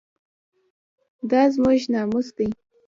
دا 1.29 1.41
زموږ 1.55 1.81
ناموس 1.93 2.27
دی 2.37 2.47